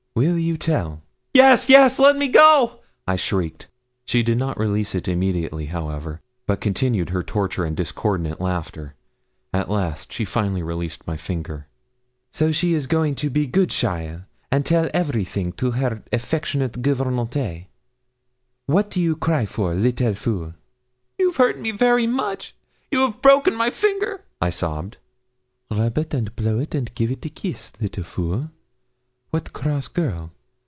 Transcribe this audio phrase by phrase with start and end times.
[0.13, 1.01] 'Will you tell?'
[1.33, 1.97] 'Yes, yes!
[1.97, 3.69] let me go,' I shrieked.
[4.03, 8.93] She did not release it immediately however, but continued her torture and discordant laughter.
[9.53, 11.67] At last she finally released my finger.
[12.33, 17.69] 'So she is going to be good cheaile, and tell everything to her affectionate gouvernante.
[18.65, 20.55] What do you cry for, little fool?'
[21.17, 22.53] 'You've hurt me very much
[22.91, 24.97] you have broken my finger,' I sobbed.
[25.71, 28.51] 'Rub it and blow it and give it a kiss, little fool!
[29.31, 30.33] What cross girl!